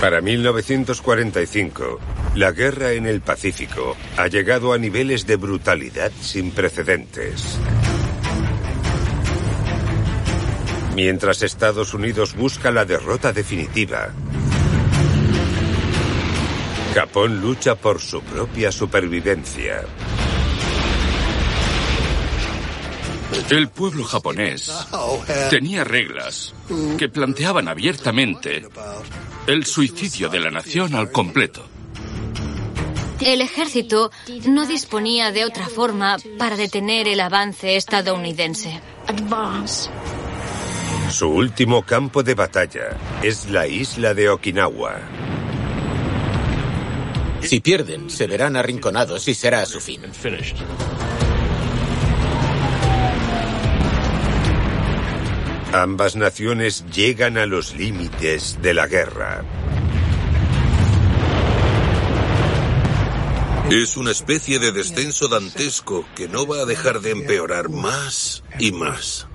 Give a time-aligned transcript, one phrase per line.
[0.00, 2.00] Para 1945,
[2.34, 7.58] la guerra en el Pacífico ha llegado a niveles de brutalidad sin precedentes.
[10.94, 14.08] Mientras Estados Unidos busca la derrota definitiva,
[16.94, 19.82] Japón lucha por su propia supervivencia.
[23.50, 24.72] El pueblo japonés
[25.50, 26.54] tenía reglas
[26.98, 28.62] que planteaban abiertamente
[29.50, 31.66] el suicidio de la nación al completo.
[33.20, 34.10] El ejército
[34.46, 38.80] no disponía de otra forma para detener el avance estadounidense.
[41.10, 45.00] Su último campo de batalla es la isla de Okinawa.
[47.42, 50.02] Si pierden, se verán arrinconados y será su fin.
[55.72, 59.44] Ambas naciones llegan a los límites de la guerra.
[63.70, 68.72] Es una especie de descenso dantesco que no va a dejar de empeorar más y
[68.72, 69.28] más.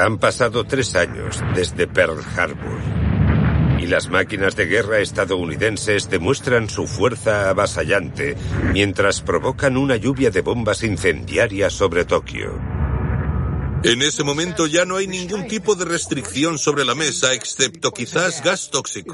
[0.00, 2.80] Han pasado tres años desde Pearl Harbor
[3.78, 8.34] y las máquinas de guerra estadounidenses demuestran su fuerza avasallante
[8.72, 12.58] mientras provocan una lluvia de bombas incendiarias sobre Tokio.
[13.84, 18.42] En ese momento ya no hay ningún tipo de restricción sobre la mesa excepto quizás
[18.42, 19.12] gas tóxico.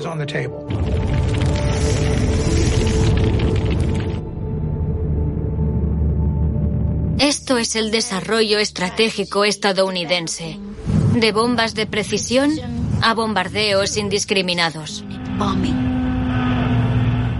[7.18, 10.60] Esto es el desarrollo estratégico estadounidense.
[11.16, 12.50] De bombas de precisión
[13.00, 15.03] a bombardeos indiscriminados.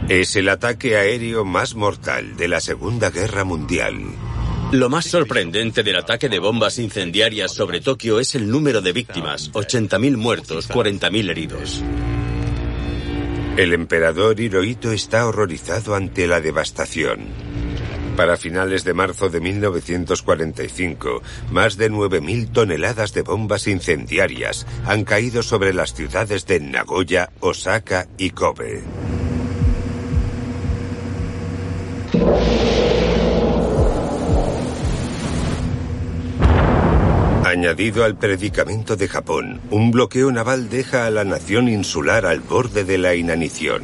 [0.09, 4.01] Es el ataque aéreo más mortal de la Segunda Guerra Mundial.
[4.73, 9.53] Lo más sorprendente del ataque de bombas incendiarias sobre Tokio es el número de víctimas,
[9.53, 11.83] 80.000 muertos, 40.000 heridos.
[13.59, 17.56] El emperador Hirohito está horrorizado ante la devastación.
[18.17, 25.43] Para finales de marzo de 1945, más de 9.000 toneladas de bombas incendiarias han caído
[25.43, 28.83] sobre las ciudades de Nagoya, Osaka y Kobe.
[37.45, 42.85] Añadido al predicamento de Japón, un bloqueo naval deja a la nación insular al borde
[42.85, 43.83] de la inanición.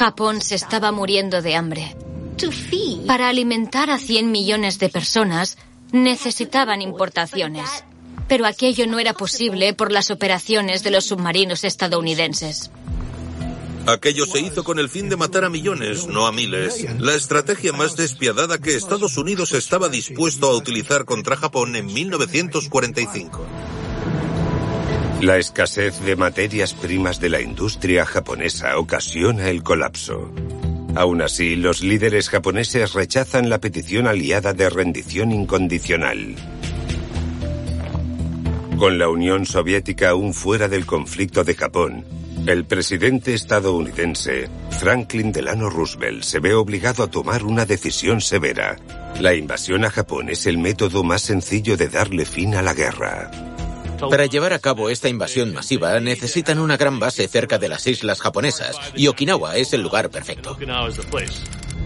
[0.00, 1.94] Japón se estaba muriendo de hambre.
[3.06, 5.58] Para alimentar a 100 millones de personas
[5.92, 7.84] necesitaban importaciones.
[8.26, 12.70] Pero aquello no era posible por las operaciones de los submarinos estadounidenses.
[13.86, 16.82] Aquello se hizo con el fin de matar a millones, no a miles.
[16.98, 23.46] La estrategia más despiadada que Estados Unidos estaba dispuesto a utilizar contra Japón en 1945.
[25.20, 30.32] La escasez de materias primas de la industria japonesa ocasiona el colapso.
[30.94, 36.36] Aún así, los líderes japoneses rechazan la petición aliada de rendición incondicional.
[38.78, 42.06] Con la Unión Soviética aún fuera del conflicto de Japón,
[42.46, 44.48] el presidente estadounidense,
[44.78, 48.78] Franklin Delano Roosevelt, se ve obligado a tomar una decisión severa.
[49.20, 53.49] La invasión a Japón es el método más sencillo de darle fin a la guerra.
[54.08, 58.20] Para llevar a cabo esta invasión masiva necesitan una gran base cerca de las islas
[58.20, 60.56] japonesas y Okinawa es el lugar perfecto.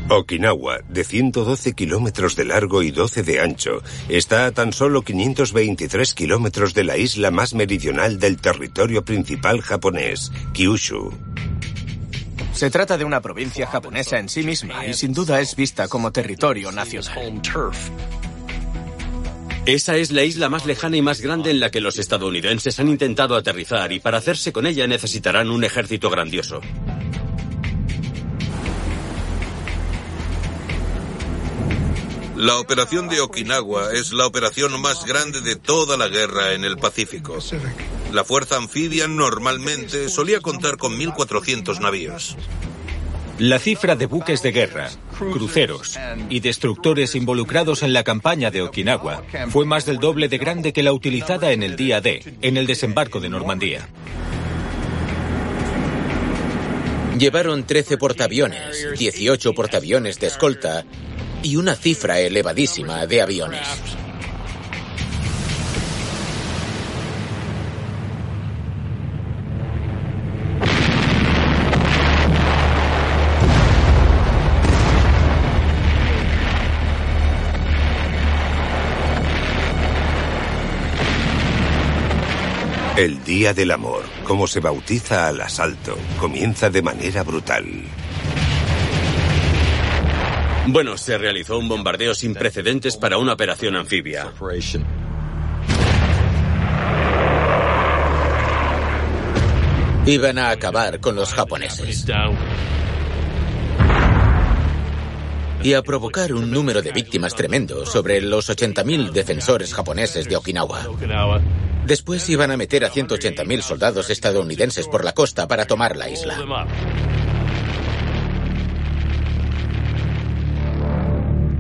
[0.09, 6.15] Okinawa, de 112 kilómetros de largo y 12 de ancho, está a tan solo 523
[6.15, 11.11] kilómetros de la isla más meridional del territorio principal japonés, Kyushu.
[12.53, 16.13] Se trata de una provincia japonesa en sí misma y sin duda es vista como
[16.13, 17.41] territorio nacional.
[19.67, 22.89] Esa es la isla más lejana y más grande en la que los estadounidenses han
[22.89, 26.61] intentado aterrizar y para hacerse con ella necesitarán un ejército grandioso.
[32.37, 36.77] La operación de Okinawa es la operación más grande de toda la guerra en el
[36.77, 37.39] Pacífico.
[38.13, 42.37] La fuerza anfibia normalmente solía contar con 1.400 navíos.
[43.39, 45.99] La cifra de buques de guerra, cruceros
[46.31, 50.85] y destructores involucrados en la campaña de Okinawa fue más del doble de grande que
[50.85, 53.89] la utilizada en el día D, en el desembarco de Normandía.
[57.19, 60.85] Llevaron 13 portaaviones, 18 portaaviones de escolta
[61.43, 63.67] y una cifra elevadísima de aviones.
[82.97, 87.65] El Día del Amor, como se bautiza al asalto, comienza de manera brutal.
[90.69, 94.33] Bueno, se realizó un bombardeo sin precedentes para una operación anfibia.
[100.07, 102.07] Iban a acabar con los japoneses.
[105.65, 110.87] Y a provocar un número de víctimas tremendo sobre los 80.000 defensores japoneses de Okinawa.
[111.87, 116.37] Después iban a meter a 180.000 soldados estadounidenses por la costa para tomar la isla.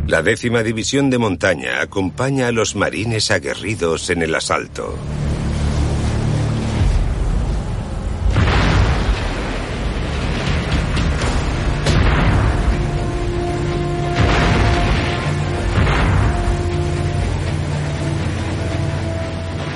[0.06, 4.98] La décima división de montaña acompaña a los marines aguerridos en el asalto.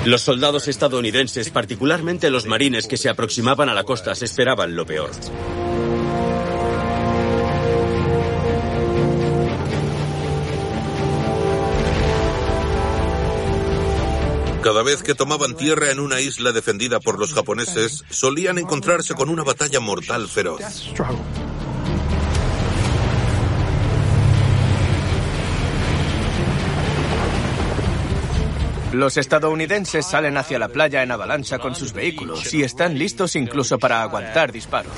[0.05, 4.85] Los soldados estadounidenses, particularmente los marines que se aproximaban a la costa, se esperaban lo
[4.85, 5.11] peor.
[14.63, 19.29] Cada vez que tomaban tierra en una isla defendida por los japoneses, solían encontrarse con
[19.29, 20.93] una batalla mortal feroz.
[28.93, 33.77] Los estadounidenses salen hacia la playa en avalancha con sus vehículos y están listos incluso
[33.77, 34.93] para aguantar disparos.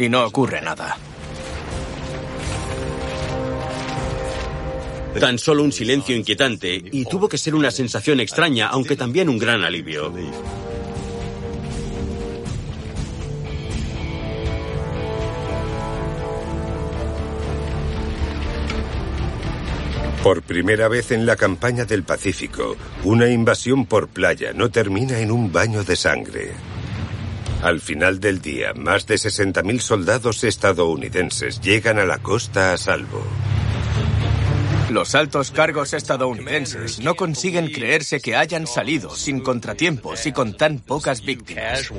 [0.00, 0.96] Y no ocurre nada.
[5.20, 9.38] Tan solo un silencio inquietante y tuvo que ser una sensación extraña, aunque también un
[9.38, 10.12] gran alivio.
[20.22, 25.30] Por primera vez en la campaña del Pacífico, una invasión por playa no termina en
[25.30, 26.52] un baño de sangre.
[27.62, 33.24] Al final del día, más de 60.000 soldados estadounidenses llegan a la costa a salvo.
[34.90, 40.80] Los altos cargos estadounidenses no consiguen creerse que hayan salido sin contratiempos y con tan
[40.80, 41.90] pocas víctimas.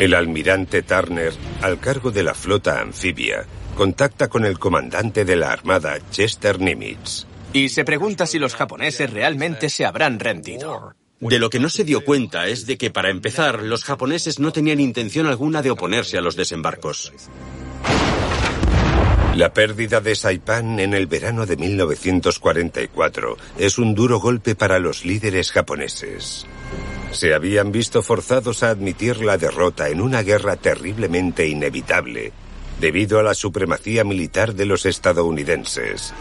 [0.00, 5.52] El almirante Turner, al cargo de la flota anfibia, contacta con el comandante de la
[5.52, 7.26] Armada, Chester Nimitz.
[7.52, 10.94] Y se pregunta si los japoneses realmente se habrán rendido.
[11.20, 14.52] De lo que no se dio cuenta es de que, para empezar, los japoneses no
[14.52, 17.12] tenían intención alguna de oponerse a los desembarcos.
[19.36, 25.04] La pérdida de Saipan en el verano de 1944 es un duro golpe para los
[25.04, 26.46] líderes japoneses.
[27.12, 32.32] Se habían visto forzados a admitir la derrota en una guerra terriblemente inevitable
[32.82, 36.12] debido a la supremacía militar de los estadounidenses.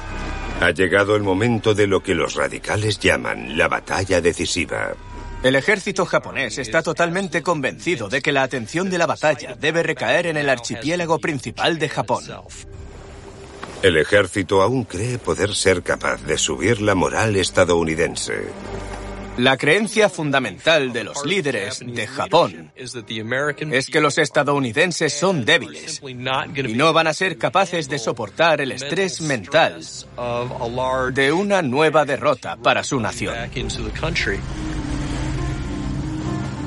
[0.62, 4.94] Ha llegado el momento de lo que los radicales llaman la batalla decisiva.
[5.42, 10.28] El ejército japonés está totalmente convencido de que la atención de la batalla debe recaer
[10.28, 12.24] en el archipiélago principal de Japón.
[13.82, 18.36] El ejército aún cree poder ser capaz de subir la moral estadounidense.
[19.38, 26.14] La creencia fundamental de los líderes de Japón es que los estadounidenses son débiles y
[26.14, 29.82] no van a ser capaces de soportar el estrés mental
[31.14, 33.36] de una nueva derrota para su nación.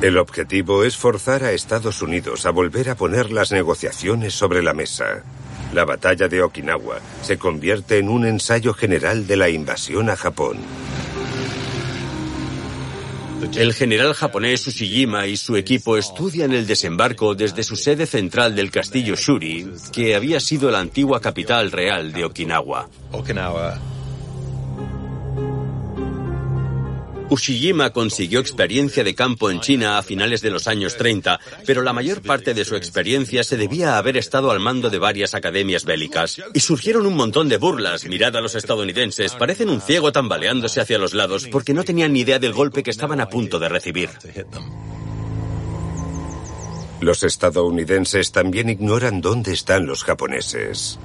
[0.00, 4.73] El objetivo es forzar a Estados Unidos a volver a poner las negociaciones sobre la
[4.73, 5.23] mesa.
[5.73, 10.59] La batalla de Okinawa se convierte en un ensayo general de la invasión a Japón.
[13.56, 18.70] El general japonés Ushijima y su equipo estudian el desembarco desde su sede central del
[18.70, 22.88] castillo Shuri, que había sido la antigua capital real de Okinawa.
[27.34, 31.92] Ushijima consiguió experiencia de campo en China a finales de los años 30, pero la
[31.92, 35.84] mayor parte de su experiencia se debía a haber estado al mando de varias academias
[35.84, 36.40] bélicas.
[36.54, 38.04] Y surgieron un montón de burlas.
[38.04, 42.20] Mirad a los estadounidenses, parecen un ciego tambaleándose hacia los lados porque no tenían ni
[42.20, 44.10] idea del golpe que estaban a punto de recibir.
[47.00, 51.00] Los estadounidenses también ignoran dónde están los japoneses.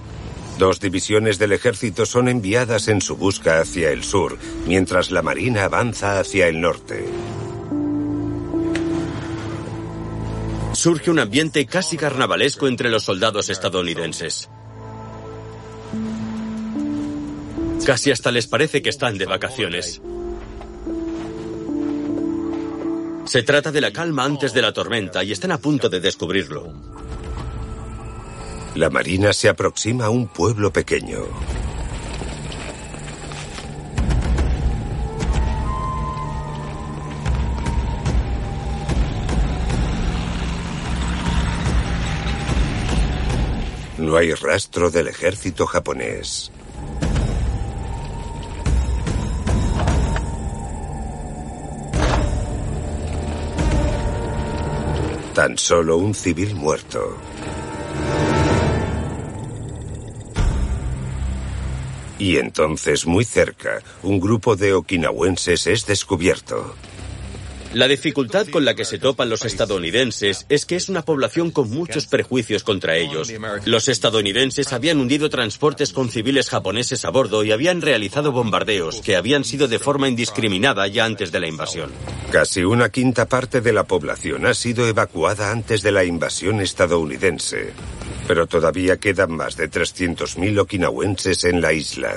[0.60, 4.38] Dos divisiones del ejército son enviadas en su busca hacia el sur,
[4.68, 7.06] mientras la Marina avanza hacia el norte.
[10.74, 14.50] Surge un ambiente casi carnavalesco entre los soldados estadounidenses.
[17.86, 20.02] Casi hasta les parece que están de vacaciones.
[23.24, 26.99] Se trata de la calma antes de la tormenta y están a punto de descubrirlo.
[28.76, 31.20] La Marina se aproxima a un pueblo pequeño.
[43.98, 46.52] No hay rastro del ejército japonés.
[55.34, 57.18] Tan solo un civil muerto.
[62.20, 66.76] Y entonces, muy cerca, un grupo de okinawenses es descubierto.
[67.74, 71.70] La dificultad con la que se topan los estadounidenses es que es una población con
[71.70, 73.32] muchos prejuicios contra ellos.
[73.66, 79.16] Los estadounidenses habían hundido transportes con civiles japoneses a bordo y habían realizado bombardeos que
[79.16, 81.92] habían sido de forma indiscriminada ya antes de la invasión.
[82.32, 87.74] Casi una quinta parte de la población ha sido evacuada antes de la invasión estadounidense.
[88.30, 92.14] Pero todavía quedan más de 300.000 okinawenses en la isla.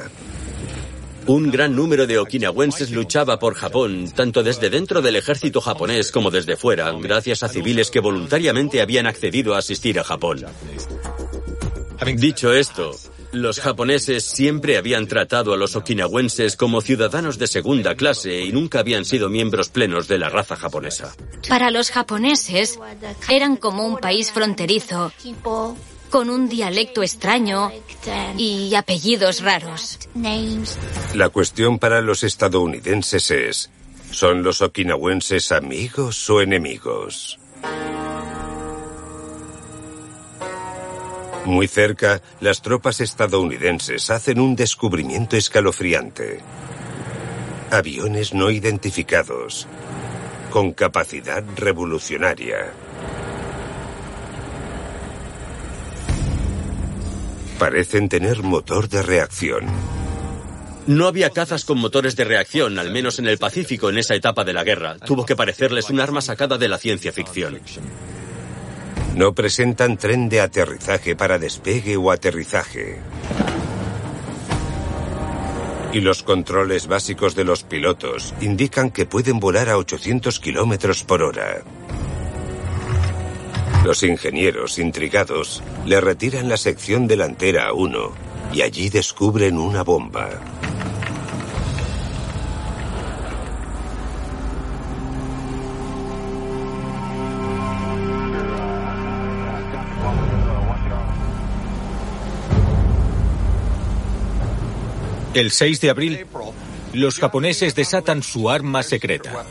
[1.26, 6.30] Un gran número de okinawenses luchaba por Japón, tanto desde dentro del ejército japonés como
[6.30, 10.44] desde fuera, gracias a civiles que voluntariamente habían accedido a asistir a Japón.
[12.16, 12.94] Dicho esto,
[13.32, 18.80] los japoneses siempre habían tratado a los okinawenses como ciudadanos de segunda clase y nunca
[18.80, 21.14] habían sido miembros plenos de la raza japonesa.
[21.48, 22.78] Para los japoneses,
[23.30, 25.10] eran como un país fronterizo,
[26.12, 27.72] con un dialecto extraño
[28.36, 29.98] y apellidos raros.
[31.14, 33.70] La cuestión para los estadounidenses es,
[34.10, 37.38] ¿son los okinawenses amigos o enemigos?
[41.46, 46.40] Muy cerca, las tropas estadounidenses hacen un descubrimiento escalofriante.
[47.70, 49.66] Aviones no identificados,
[50.50, 52.70] con capacidad revolucionaria.
[57.62, 59.66] Parecen tener motor de reacción.
[60.88, 64.42] No había cazas con motores de reacción, al menos en el Pacífico en esa etapa
[64.42, 64.96] de la guerra.
[64.96, 67.60] Tuvo que parecerles un arma sacada de la ciencia ficción.
[69.14, 72.98] No presentan tren de aterrizaje para despegue o aterrizaje.
[75.92, 81.22] Y los controles básicos de los pilotos indican que pueden volar a 800 kilómetros por
[81.22, 81.62] hora.
[83.84, 88.12] Los ingenieros, intrigados, le retiran la sección delantera a uno
[88.52, 90.30] y allí descubren una bomba.
[105.34, 106.26] El 6 de abril,
[106.92, 109.44] los japoneses desatan su arma secreta.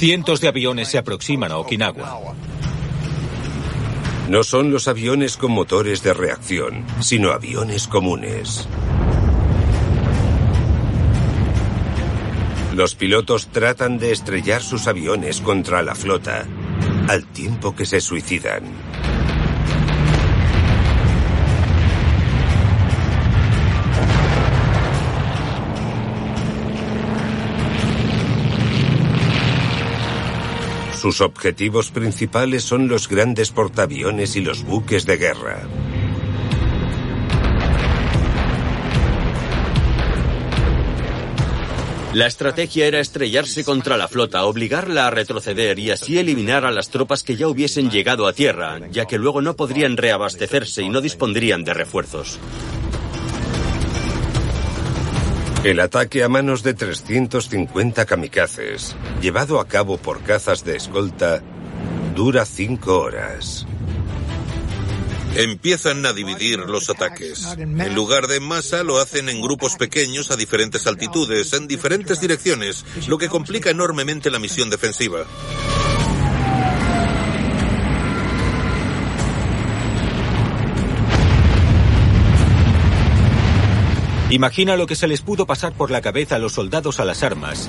[0.00, 2.34] Cientos de aviones se aproximan a Okinawa.
[4.30, 8.66] No son los aviones con motores de reacción, sino aviones comunes.
[12.74, 16.46] Los pilotos tratan de estrellar sus aviones contra la flota,
[17.06, 18.62] al tiempo que se suicidan.
[31.00, 35.66] Sus objetivos principales son los grandes portaaviones y los buques de guerra.
[42.12, 46.90] La estrategia era estrellarse contra la flota, obligarla a retroceder y así eliminar a las
[46.90, 51.00] tropas que ya hubiesen llegado a tierra, ya que luego no podrían reabastecerse y no
[51.00, 52.38] dispondrían de refuerzos.
[55.62, 61.42] El ataque a manos de 350 kamikazes, llevado a cabo por cazas de escolta,
[62.16, 63.66] dura cinco horas.
[65.36, 67.46] Empiezan a dividir los ataques.
[67.58, 72.22] En lugar de en masa, lo hacen en grupos pequeños a diferentes altitudes, en diferentes
[72.22, 75.26] direcciones, lo que complica enormemente la misión defensiva.
[84.30, 87.22] Imagina lo que se les pudo pasar por la cabeza a los soldados a las
[87.22, 87.68] armas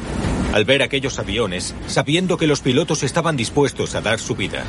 [0.54, 4.66] al ver aquellos aviones, sabiendo que los pilotos estaban dispuestos a dar su vida.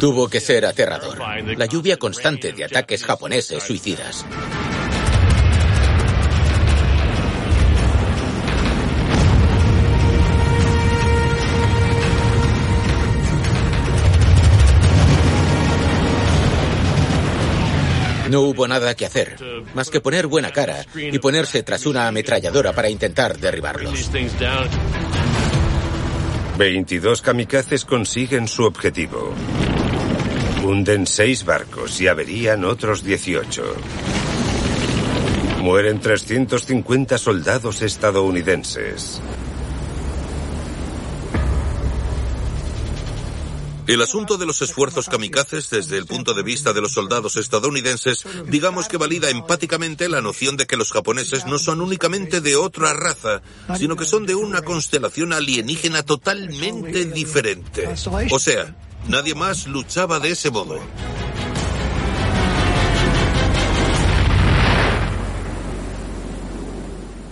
[0.00, 1.18] Tuvo que ser aterrador.
[1.56, 4.24] La lluvia constante de ataques japoneses suicidas.
[18.30, 19.36] No hubo nada que hacer,
[19.74, 24.10] más que poner buena cara y ponerse tras una ametralladora para intentar derribarlos.
[26.58, 29.34] 22 kamikazes consiguen su objetivo.
[30.68, 33.62] Hunden seis barcos y averían otros 18.
[35.62, 39.22] Mueren 350 soldados estadounidenses.
[43.86, 48.26] El asunto de los esfuerzos kamikazes desde el punto de vista de los soldados estadounidenses,
[48.46, 52.92] digamos que valida empáticamente la noción de que los japoneses no son únicamente de otra
[52.92, 53.40] raza,
[53.78, 57.88] sino que son de una constelación alienígena totalmente diferente.
[58.30, 60.80] O sea, nadie más luchaba de ese modo.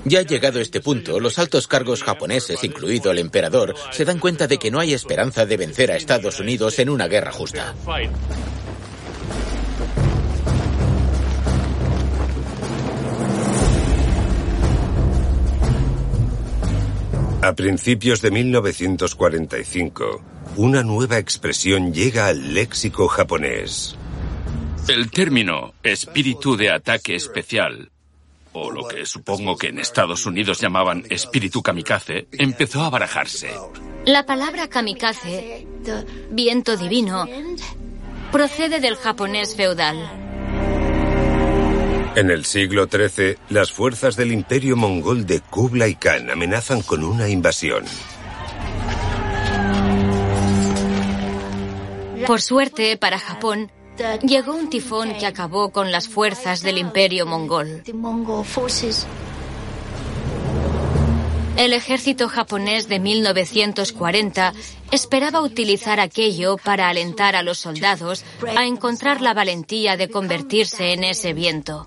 [0.09, 4.57] Ya llegado este punto, los altos cargos japoneses, incluido el emperador, se dan cuenta de
[4.57, 7.75] que no hay esperanza de vencer a Estados Unidos en una guerra justa.
[17.43, 20.23] A principios de 1945,
[20.57, 23.97] una nueva expresión llega al léxico japonés.
[24.89, 27.91] El término espíritu de ataque especial
[28.59, 33.51] o lo que supongo que en Estados Unidos llamaban espíritu kamikaze, empezó a barajarse.
[34.07, 35.67] La palabra kamikaze,
[36.31, 37.27] viento divino,
[38.33, 39.99] procede del japonés feudal.
[42.17, 47.29] En el siglo XIII, las fuerzas del imperio mongol de Kublai Khan amenazan con una
[47.29, 47.85] invasión.
[52.27, 53.71] Por suerte, para Japón,
[54.27, 57.83] llegó un tifón que acabó con las fuerzas del imperio mongol.
[61.57, 64.53] El ejército japonés de 1940
[64.91, 68.25] esperaba utilizar aquello para alentar a los soldados
[68.57, 71.87] a encontrar la valentía de convertirse en ese viento.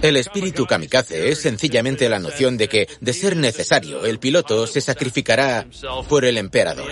[0.00, 4.80] El espíritu kamikaze es sencillamente la noción de que, de ser necesario, el piloto se
[4.80, 5.66] sacrificará
[6.08, 6.90] por el emperador.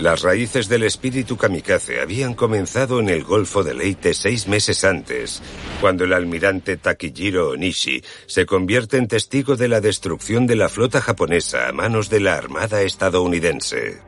[0.00, 5.40] Las raíces del espíritu kamikaze habían comenzado en el Golfo de Leyte seis meses antes,
[5.80, 11.00] cuando el almirante Takijiro Onishi se convierte en testigo de la destrucción de la flota
[11.00, 13.98] japonesa a manos de la Armada estadounidense.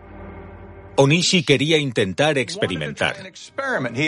[0.96, 3.16] Onishi quería intentar experimentar.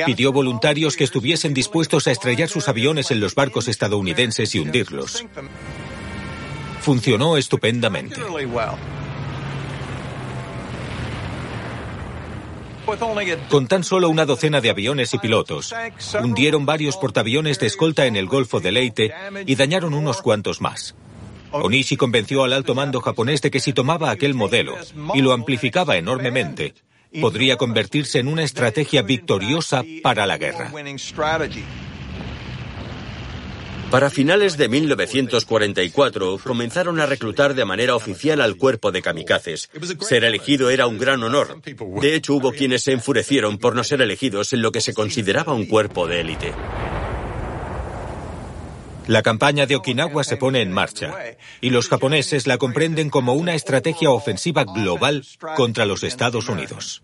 [0.07, 5.25] Pidió voluntarios que estuviesen dispuestos a estrellar sus aviones en los barcos estadounidenses y hundirlos.
[6.81, 8.21] Funcionó estupendamente.
[13.51, 15.74] Con tan solo una docena de aviones y pilotos,
[16.22, 19.12] hundieron varios portaaviones de escolta en el Golfo de Leyte
[19.46, 20.94] y dañaron unos cuantos más.
[21.51, 24.77] Onishi convenció al alto mando japonés de que si tomaba aquel modelo
[25.14, 26.74] y lo amplificaba enormemente,
[27.20, 30.70] podría convertirse en una estrategia victoriosa para la guerra.
[33.90, 39.70] Para finales de 1944 comenzaron a reclutar de manera oficial al cuerpo de kamikazes.
[40.01, 41.62] Ser elegido era un gran honor.
[41.62, 45.55] De hecho, hubo quienes se enfurecieron por no ser elegidos en lo que se consideraba
[45.55, 46.53] un cuerpo de élite.
[49.07, 51.14] La campaña de Okinawa se pone en marcha
[51.62, 55.24] y los japoneses la comprenden como una estrategia ofensiva global
[55.57, 57.03] contra los Estados Unidos.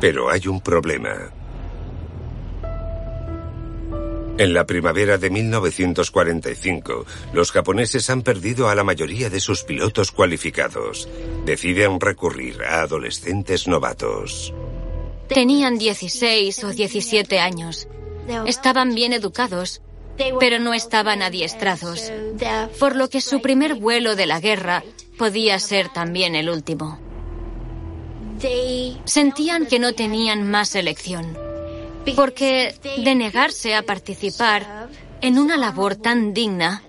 [0.00, 1.30] Pero hay un problema.
[4.40, 10.12] En la primavera de 1945, los japoneses han perdido a la mayoría de sus pilotos
[10.12, 11.10] cualificados.
[11.44, 14.54] Deciden recurrir a adolescentes novatos.
[15.28, 17.86] Tenían 16 o 17 años.
[18.46, 19.82] Estaban bien educados,
[20.38, 22.10] pero no estaban adiestrados,
[22.78, 24.82] por lo que su primer vuelo de la guerra
[25.18, 26.98] podía ser también el último.
[29.04, 31.49] Sentían que no tenían más elección
[32.16, 34.88] porque de negarse a participar
[35.20, 36.82] en una labor tan digna,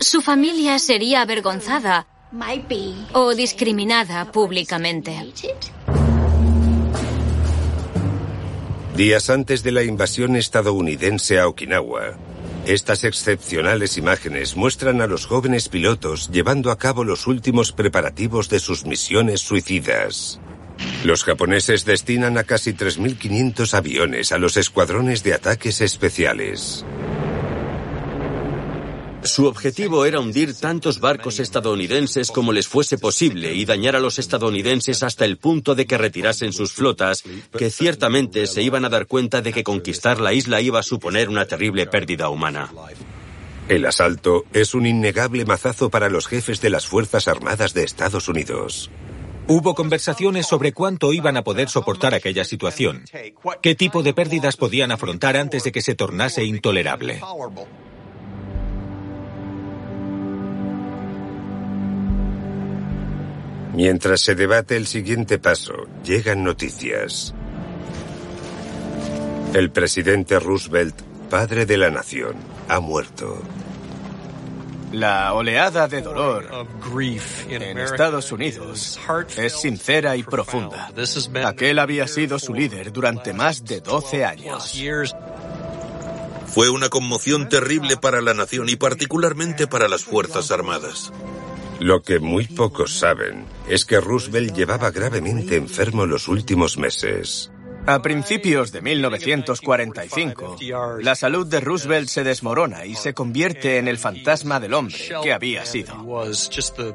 [0.00, 2.06] su familia sería avergonzada
[3.12, 5.12] o discriminada públicamente.
[8.96, 12.18] Días antes de la invasión estadounidense a Okinawa,
[12.66, 18.60] estas excepcionales imágenes muestran a los jóvenes pilotos llevando a cabo los últimos preparativos de
[18.60, 20.40] sus misiones suicidas.
[21.04, 26.84] Los japoneses destinan a casi 3.500 aviones a los escuadrones de ataques especiales.
[29.22, 34.18] Su objetivo era hundir tantos barcos estadounidenses como les fuese posible y dañar a los
[34.18, 37.22] estadounidenses hasta el punto de que retirasen sus flotas,
[37.56, 41.28] que ciertamente se iban a dar cuenta de que conquistar la isla iba a suponer
[41.28, 42.72] una terrible pérdida humana.
[43.68, 48.26] El asalto es un innegable mazazo para los jefes de las Fuerzas Armadas de Estados
[48.26, 48.90] Unidos.
[49.52, 53.02] Hubo conversaciones sobre cuánto iban a poder soportar aquella situación,
[53.60, 57.20] qué tipo de pérdidas podían afrontar antes de que se tornase intolerable.
[63.74, 67.34] Mientras se debate el siguiente paso, llegan noticias.
[69.52, 70.94] El presidente Roosevelt,
[71.28, 72.36] padre de la nación,
[72.68, 73.42] ha muerto.
[74.92, 76.66] La oleada de dolor
[77.48, 78.98] en Estados Unidos
[79.36, 80.90] es sincera y profunda.
[81.44, 84.74] Aquel había sido su líder durante más de 12 años.
[86.46, 91.12] Fue una conmoción terrible para la nación y particularmente para las Fuerzas Armadas.
[91.78, 97.52] Lo que muy pocos saben es que Roosevelt llevaba gravemente enfermo los últimos meses.
[97.86, 100.56] A principios de 1945,
[101.00, 105.32] la salud de Roosevelt se desmorona y se convierte en el fantasma del hombre que
[105.32, 105.94] había sido.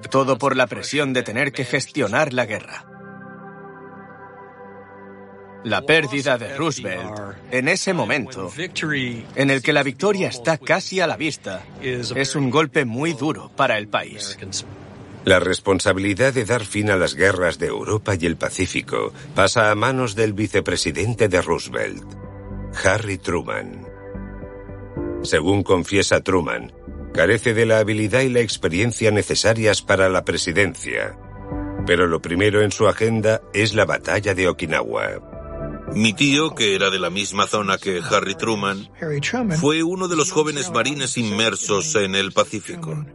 [0.10, 2.86] Todo por la presión de tener que gestionar la guerra.
[5.64, 8.54] La pérdida de Roosevelt en ese momento,
[9.36, 13.52] en el que la victoria está casi a la vista, es un golpe muy duro
[13.56, 14.38] para el país.
[15.26, 19.76] La responsabilidad de dar fin a las guerras de Europa y el Pacífico pasa a
[19.76, 22.04] manos del vicepresidente de Roosevelt,
[22.84, 23.88] Harry Truman.
[25.24, 26.72] Según confiesa Truman,
[27.12, 31.18] carece de la habilidad y la experiencia necesarias para la presidencia,
[31.88, 35.35] pero lo primero en su agenda es la batalla de Okinawa.
[35.94, 38.90] Mi tío, que era de la misma zona que Harry Truman,
[39.60, 43.06] fue uno de los jóvenes marines inmersos en el Pacífico.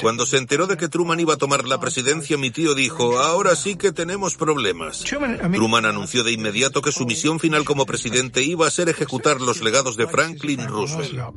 [0.00, 3.54] Cuando se enteró de que Truman iba a tomar la presidencia, mi tío dijo, ahora
[3.56, 5.04] sí que tenemos problemas.
[5.04, 9.62] Truman anunció de inmediato que su misión final como presidente iba a ser ejecutar los
[9.62, 11.34] legados de Franklin Roosevelt.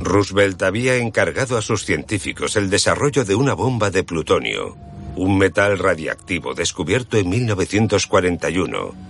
[0.00, 4.76] Roosevelt había encargado a sus científicos el desarrollo de una bomba de plutonio,
[5.16, 9.09] un metal radiactivo descubierto en 1941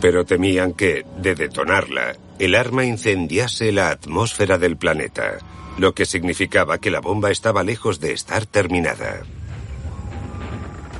[0.00, 5.38] pero temían que, de detonarla, el arma incendiase la atmósfera del planeta,
[5.78, 9.22] lo que significaba que la bomba estaba lejos de estar terminada.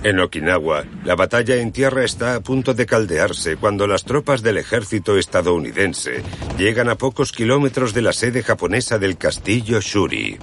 [0.04, 4.59] En Okinawa, la batalla en tierra está a punto de caldearse cuando las tropas del
[4.59, 6.22] ejército estadounidense
[6.59, 10.38] llegan a pocos kilómetros de la sede japonesa del castillo Shuri.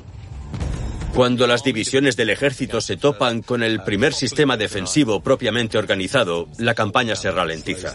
[1.13, 6.73] Cuando las divisiones del ejército se topan con el primer sistema defensivo propiamente organizado, la
[6.73, 7.93] campaña se ralentiza.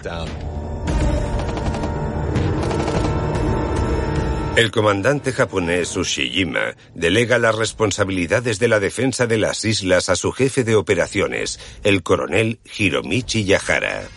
[4.57, 10.33] El comandante japonés Ushijima delega las responsabilidades de la defensa de las islas a su
[10.33, 14.09] jefe de operaciones, el coronel Hiromichi Yahara.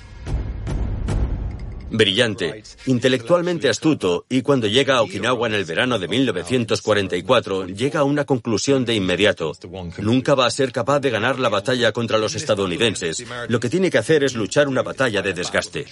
[1.91, 8.03] Brillante, intelectualmente astuto y cuando llega a Okinawa en el verano de 1944 llega a
[8.03, 9.53] una conclusión de inmediato.
[9.97, 13.25] Nunca va a ser capaz de ganar la batalla contra los estadounidenses.
[13.47, 15.85] Lo que tiene que hacer es luchar una batalla de desgaste.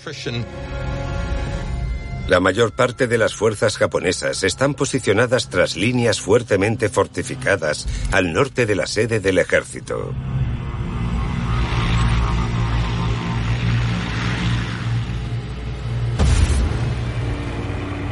[2.27, 8.65] La mayor parte de las fuerzas japonesas están posicionadas tras líneas fuertemente fortificadas al norte
[8.65, 10.13] de la sede del ejército.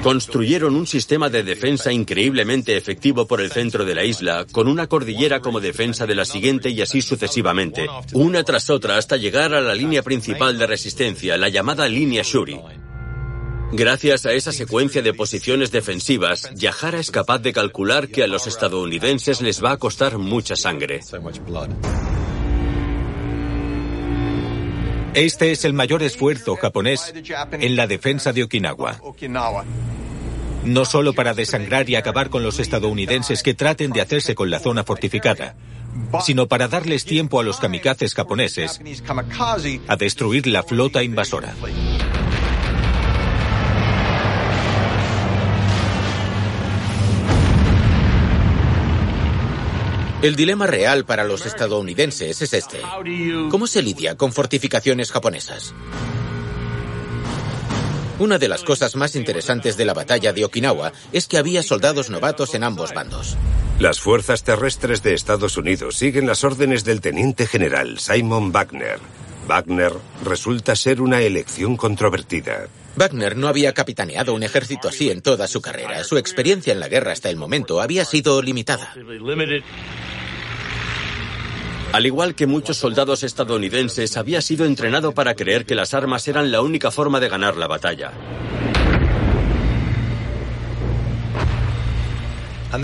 [0.06, 4.86] Construyeron un sistema de defensa increíblemente efectivo por el centro de la isla, con una
[4.86, 9.62] cordillera como defensa de la siguiente y así sucesivamente, una tras otra hasta llegar a
[9.62, 12.62] la línea principal de resistencia, la llamada línea Shuri.
[13.72, 18.46] Gracias a esa secuencia de posiciones defensivas, Yahara es capaz de calcular que a los
[18.46, 21.00] estadounidenses les va a costar mucha sangre.
[25.16, 27.14] Este es el mayor esfuerzo japonés
[27.52, 29.00] en la defensa de Okinawa.
[30.66, 34.60] No solo para desangrar y acabar con los estadounidenses que traten de hacerse con la
[34.60, 35.56] zona fortificada,
[36.22, 38.82] sino para darles tiempo a los kamikazes japoneses
[39.88, 41.54] a destruir la flota invasora.
[50.26, 52.82] El dilema real para los estadounidenses es este.
[53.52, 55.76] ¿Cómo se lidia con fortificaciones japonesas?
[58.18, 62.10] Una de las cosas más interesantes de la batalla de Okinawa es que había soldados
[62.10, 63.38] novatos en ambos bandos.
[63.78, 68.98] Las fuerzas terrestres de Estados Unidos siguen las órdenes del teniente general Simon Wagner.
[69.48, 72.68] Wagner resulta ser una elección controvertida.
[72.96, 76.04] Wagner no había capitaneado un ejército así en toda su carrera.
[76.04, 78.92] Su experiencia en la guerra hasta el momento había sido limitada.
[81.96, 86.52] Al igual que muchos soldados estadounidenses, había sido entrenado para creer que las armas eran
[86.52, 88.12] la única forma de ganar la batalla.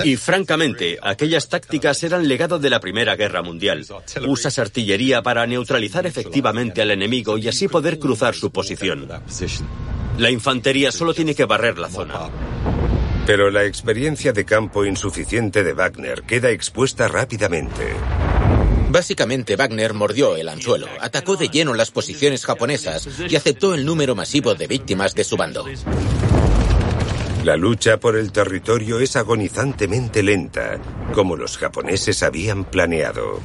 [0.06, 3.86] Y francamente, aquellas tácticas eran legado de la Primera Guerra Mundial.
[4.30, 9.10] Usas artillería para neutralizar efectivamente al enemigo y así poder cruzar su posición.
[10.19, 12.30] La infantería solo tiene que barrer la zona.
[13.26, 17.93] Pero la experiencia de campo insuficiente de Wagner queda expuesta rápidamente.
[18.91, 24.15] Básicamente, Wagner mordió el anzuelo, atacó de lleno las posiciones japonesas y aceptó el número
[24.15, 25.65] masivo de víctimas de su bando.
[27.45, 30.77] La lucha por el territorio es agonizantemente lenta,
[31.13, 33.39] como los japoneses habían planeado.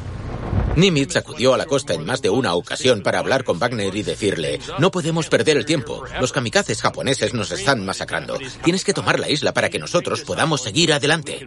[0.75, 4.03] Nimitz acudió a la costa en más de una ocasión para hablar con Wagner y
[4.03, 9.21] decirle, no podemos perder el tiempo, los kamikazes japoneses nos están masacrando, tienes que tomar
[9.21, 11.47] la isla para que nosotros podamos seguir adelante.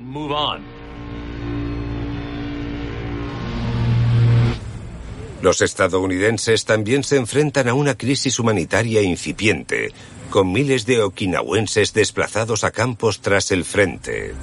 [5.41, 9.93] Los estadounidenses también se enfrentan a una crisis humanitaria incipiente,
[10.29, 14.33] con miles de okinawenses desplazados a campos tras el frente.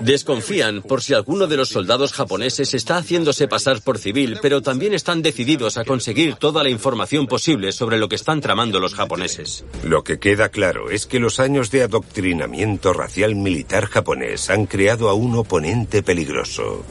[0.00, 4.94] Desconfían por si alguno de los soldados japoneses está haciéndose pasar por civil, pero también
[4.94, 9.64] están decididos a conseguir toda la información posible sobre lo que están tramando los japoneses.
[9.84, 15.10] Lo que queda claro es que los años de adoctrinamiento racial militar japonés han creado
[15.10, 16.82] a un oponente peligroso.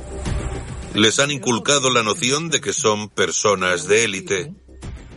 [0.94, 4.52] Les han inculcado la noción de que son personas de élite,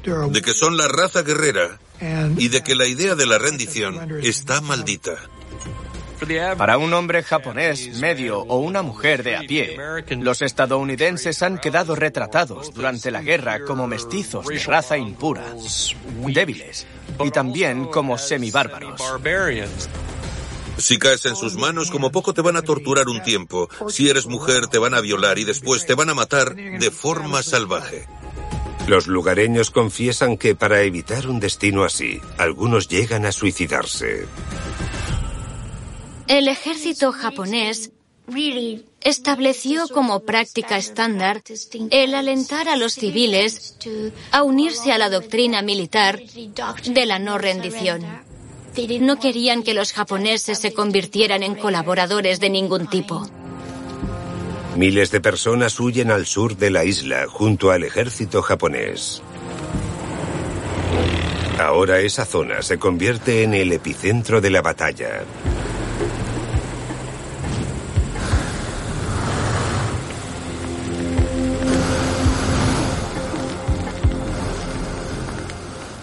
[0.05, 1.79] de que son la raza guerrera
[2.37, 5.15] y de que la idea de la rendición está maldita.
[6.57, 9.77] Para un hombre japonés medio o una mujer de a pie,
[10.21, 15.45] los estadounidenses han quedado retratados durante la guerra como mestizos de raza impura,
[16.33, 16.87] débiles
[17.25, 19.01] y también como semibárbaros.
[20.79, 23.69] Si caes en sus manos, como poco te van a torturar un tiempo.
[23.89, 27.43] Si eres mujer, te van a violar y después te van a matar de forma
[27.43, 28.07] salvaje.
[28.89, 34.27] Los lugareños confiesan que para evitar un destino así, algunos llegan a suicidarse.
[36.27, 37.93] El ejército japonés
[39.01, 41.43] estableció como práctica estándar
[41.91, 43.77] el alentar a los civiles
[44.31, 48.32] a unirse a la doctrina militar de la no rendición.
[49.01, 53.27] No querían que los japoneses se convirtieran en colaboradores de ningún tipo.
[54.77, 59.23] Miles de personas huyen al sur de la isla junto al ejército japonés.
[61.59, 65.23] Ahora esa zona se convierte en el epicentro de la batalla.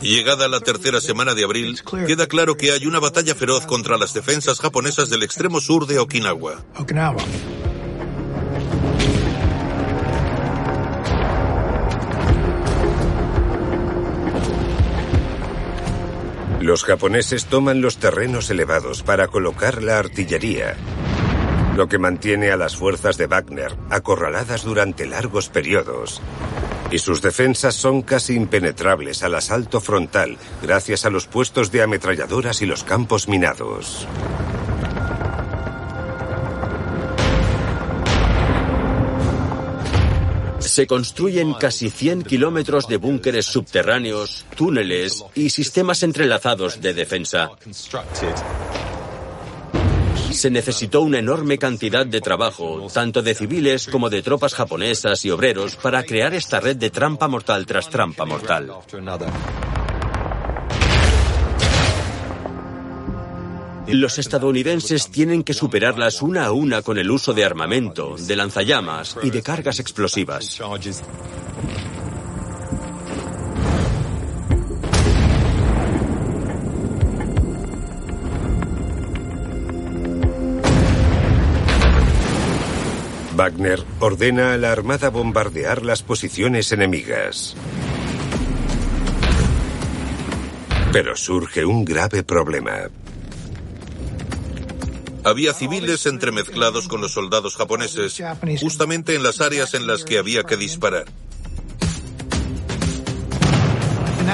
[0.10, 4.12] Llegada la tercera semana de abril, queda claro que hay una batalla feroz contra las
[4.12, 6.66] defensas japonesas del extremo sur de Okinawa.
[16.60, 20.76] Los japoneses toman los terrenos elevados para colocar la artillería,
[21.76, 26.20] lo que mantiene a las fuerzas de Wagner acorraladas durante largos periodos.
[26.92, 32.62] Y sus defensas son casi impenetrables al asalto frontal gracias a los puestos de ametralladoras
[32.62, 34.08] y los campos minados.
[40.60, 47.52] Se construyen casi 100 kilómetros de búnkeres subterráneos, túneles y sistemas entrelazados de defensa.
[50.32, 55.32] Se necesitó una enorme cantidad de trabajo, tanto de civiles como de tropas japonesas y
[55.32, 58.72] obreros, para crear esta red de trampa mortal tras trampa mortal.
[63.88, 69.18] Los estadounidenses tienen que superarlas una a una con el uso de armamento, de lanzallamas
[69.24, 70.62] y de cargas explosivas.
[83.40, 87.56] Wagner ordena a la Armada bombardear las posiciones enemigas.
[90.92, 92.90] Pero surge un grave problema.
[95.24, 98.22] Había civiles entremezclados con los soldados japoneses,
[98.60, 101.06] justamente en las áreas en las que había que disparar.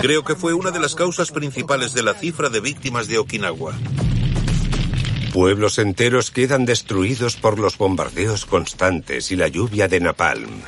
[0.01, 3.75] Creo que fue una de las causas principales de la cifra de víctimas de Okinawa.
[5.35, 10.61] Pueblos enteros quedan destruidos por los bombardeos constantes y la lluvia de napalm.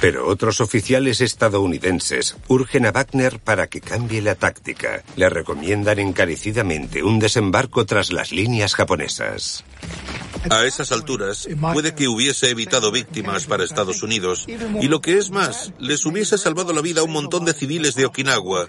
[0.00, 5.02] Pero otros oficiales estadounidenses urgen a Wagner para que cambie la táctica.
[5.16, 9.62] Le recomiendan encarecidamente un desembarco tras las líneas japonesas.
[10.48, 14.46] A esas alturas, puede que hubiese evitado víctimas para Estados Unidos
[14.80, 17.94] y lo que es más, les hubiese salvado la vida a un montón de civiles
[17.94, 18.64] de Okinawa,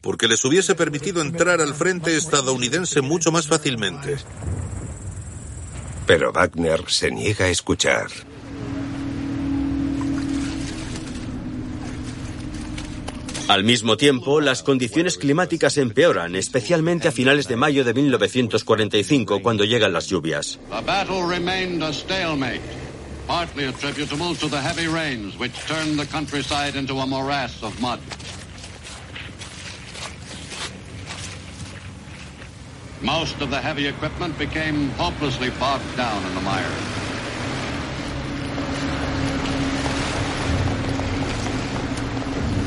[0.00, 4.16] porque les hubiese permitido entrar al frente estadounidense mucho más fácilmente.
[6.06, 8.08] Pero Wagner se niega a escuchar.
[13.46, 19.64] Al mismo tiempo, las condiciones climáticas empeoran, especialmente a finales de mayo de 1945, cuando
[19.64, 20.58] llegan las lluvias.
[33.02, 37.04] Most of the heavy equipment became hopelessly bogged down in the mire.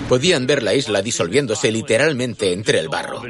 [0.09, 3.21] Podían ver la isla disolviéndose literalmente entre el barro.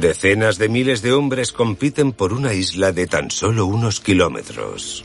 [0.00, 5.04] Decenas de miles de hombres compiten por una isla de tan solo unos kilómetros.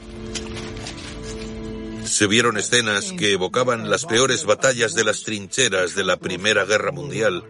[2.05, 6.91] Se vieron escenas que evocaban las peores batallas de las trincheras de la Primera Guerra
[6.91, 7.43] Mundial,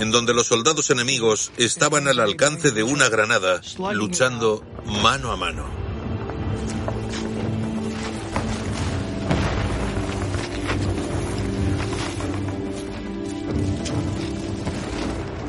[0.00, 3.62] en donde los soldados enemigos estaban al alcance de una granada,
[3.94, 4.62] luchando
[5.02, 5.83] mano a mano.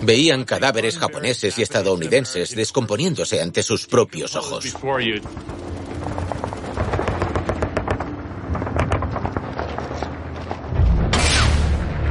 [0.06, 4.76] Veían cadáveres japoneses y estadounidenses descomponiéndose ante sus propios ojos.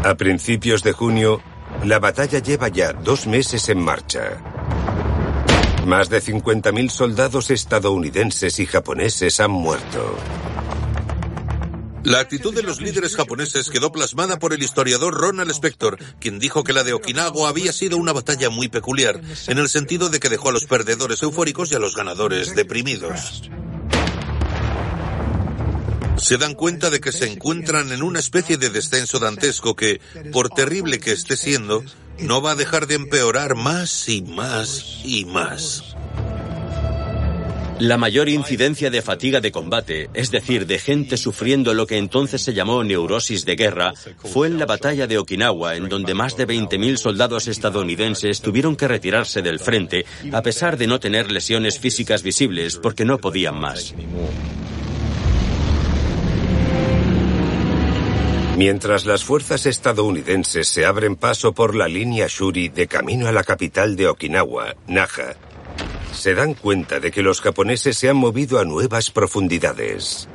[0.02, 1.40] A principios de junio,
[1.84, 4.42] la batalla lleva ya dos meses en marcha.
[5.86, 10.16] Más de 50.000 soldados estadounidenses y japoneses han muerto.
[12.04, 16.62] La actitud de los líderes japoneses quedó plasmada por el historiador Ronald Spector, quien dijo
[16.62, 20.28] que la de Okinawa había sido una batalla muy peculiar, en el sentido de que
[20.28, 23.50] dejó a los perdedores eufóricos y a los ganadores deprimidos.
[26.18, 30.50] Se dan cuenta de que se encuentran en una especie de descenso dantesco que, por
[30.50, 31.82] terrible que esté siendo,
[32.18, 35.93] no va a dejar de empeorar más y más y más.
[37.80, 42.40] La mayor incidencia de fatiga de combate, es decir, de gente sufriendo lo que entonces
[42.40, 46.46] se llamó neurosis de guerra, fue en la batalla de Okinawa, en donde más de
[46.46, 52.22] 20.000 soldados estadounidenses tuvieron que retirarse del frente, a pesar de no tener lesiones físicas
[52.22, 53.92] visibles, porque no podían más.
[58.56, 63.42] Mientras las fuerzas estadounidenses se abren paso por la línea Shuri de camino a la
[63.42, 65.34] capital de Okinawa, Naha,
[66.14, 70.28] se dan cuenta de que los japoneses se han movido a nuevas profundidades.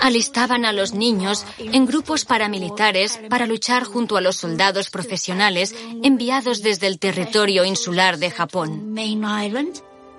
[0.00, 6.62] Alistaban a los niños en grupos paramilitares para luchar junto a los soldados profesionales enviados
[6.62, 8.94] desde el territorio insular de Japón.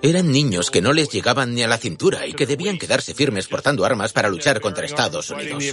[0.02, 3.48] Eran niños que no les llegaban ni a la cintura y que debían quedarse firmes
[3.48, 5.64] portando armas para luchar contra Estados Unidos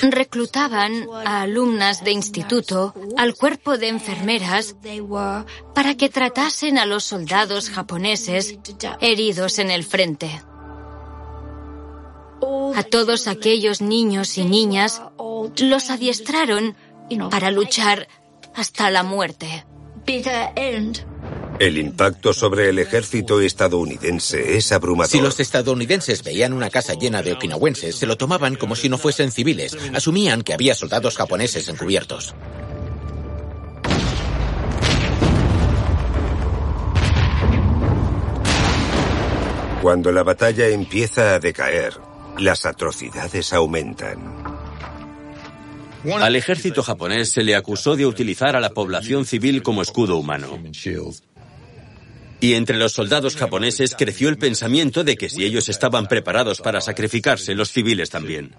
[0.00, 4.76] reclutaban a alumnas de instituto al cuerpo de enfermeras
[5.74, 8.58] para que tratasen a los soldados japoneses
[9.00, 10.42] heridos en el frente.
[12.74, 15.02] A todos aquellos niños y niñas
[15.56, 16.76] los adiestraron
[17.30, 18.08] para luchar
[18.54, 19.64] hasta la muerte.
[21.60, 25.10] El impacto sobre el ejército estadounidense es abrumador.
[25.10, 28.96] Si los estadounidenses veían una casa llena de okinawenses, se lo tomaban como si no
[28.96, 29.76] fuesen civiles.
[29.92, 32.34] Asumían que había soldados japoneses encubiertos.
[39.82, 41.92] Cuando la batalla empieza a decaer,
[42.38, 44.40] las atrocidades aumentan.
[46.18, 50.58] Al ejército japonés se le acusó de utilizar a la población civil como escudo humano.
[52.40, 56.80] Y entre los soldados japoneses creció el pensamiento de que si ellos estaban preparados para
[56.80, 58.54] sacrificarse, los civiles también.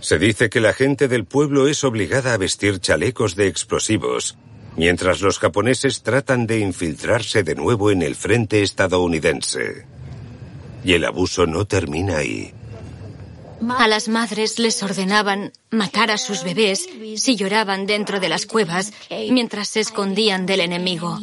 [0.00, 4.36] Se dice que la gente del pueblo es obligada a vestir chalecos de explosivos,
[4.76, 9.86] mientras los japoneses tratan de infiltrarse de nuevo en el frente estadounidense.
[10.84, 12.52] Y el abuso no termina ahí.
[13.76, 18.92] A las madres les ordenaban matar a sus bebés si lloraban dentro de las cuevas
[19.10, 21.18] mientras se escondían del enemigo.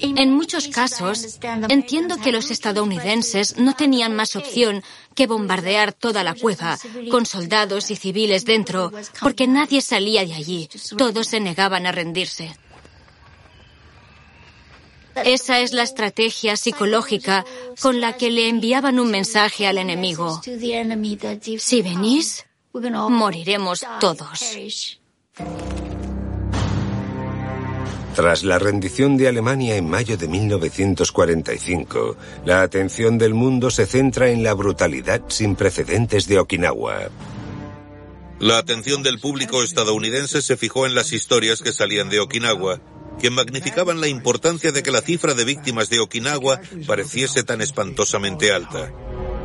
[0.00, 1.38] En muchos casos,
[1.68, 4.82] entiendo que los estadounidenses no tenían más opción
[5.14, 6.78] que bombardear toda la cueva,
[7.10, 10.68] con soldados y civiles dentro, porque nadie salía de allí.
[10.96, 12.50] Todos se negaban a rendirse.
[15.24, 17.44] Esa es la estrategia psicológica
[17.80, 20.40] con la que le enviaban un mensaje al enemigo.
[21.58, 24.56] Si venís, moriremos todos.
[28.20, 34.28] Tras la rendición de Alemania en mayo de 1945, la atención del mundo se centra
[34.28, 37.08] en la brutalidad sin precedentes de Okinawa.
[38.38, 42.82] La atención del público estadounidense se fijó en las historias que salían de Okinawa,
[43.18, 48.52] que magnificaban la importancia de que la cifra de víctimas de Okinawa pareciese tan espantosamente
[48.52, 48.92] alta.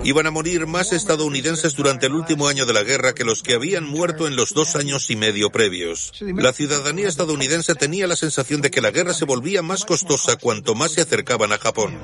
[0.03, 3.55] Iban a morir más estadounidenses durante el último año de la guerra que los que
[3.55, 6.11] habían muerto en los dos años y medio previos.
[6.21, 10.75] La ciudadanía estadounidense tenía la sensación de que la guerra se volvía más costosa cuanto
[10.75, 11.97] más se acercaban a Japón.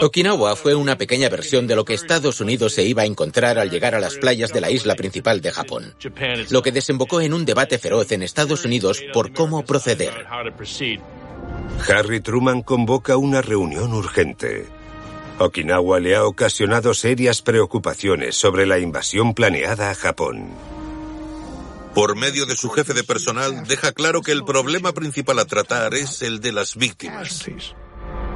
[0.00, 3.68] Okinawa fue una pequeña versión de lo que Estados Unidos se iba a encontrar al
[3.68, 5.94] llegar a las playas de la isla principal de Japón,
[6.50, 10.14] lo que desembocó en un debate feroz en Estados Unidos por cómo proceder.
[11.88, 14.66] Harry Truman convoca una reunión urgente.
[15.38, 20.48] Okinawa le ha ocasionado serias preocupaciones sobre la invasión planeada a Japón.
[21.94, 25.94] Por medio de su jefe de personal, deja claro que el problema principal a tratar
[25.94, 27.46] es el de las víctimas.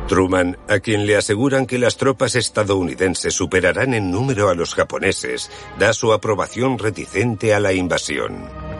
[0.08, 5.50] Truman, a quien le aseguran que las tropas estadounidenses superarán en número a los japoneses,
[5.78, 8.71] da su aprobación reticente a la invasión.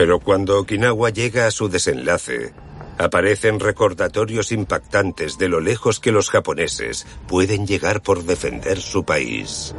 [0.00, 2.54] Pero cuando Okinawa llega a su desenlace,
[2.96, 9.74] aparecen recordatorios impactantes de lo lejos que los japoneses pueden llegar por defender su país.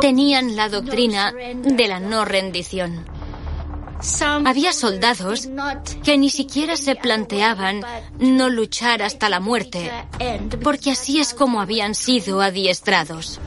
[0.00, 3.04] Tenían la doctrina de la no rendición.
[4.46, 5.48] Había soldados
[6.02, 7.82] que ni siquiera se planteaban
[8.18, 9.90] no luchar hasta la muerte,
[10.62, 13.40] porque así es como habían sido adiestrados.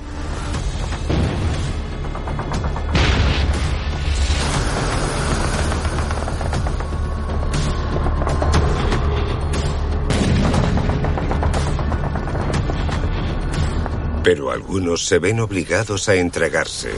[14.24, 16.92] Pero algunos se ven obligados a entregarse.